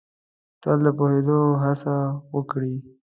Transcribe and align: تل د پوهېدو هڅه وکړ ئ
تل 0.61 0.77
د 0.85 0.87
پوهېدو 0.97 1.39
هڅه 1.63 1.95
وکړ 2.35 2.61
ئ 2.73 2.75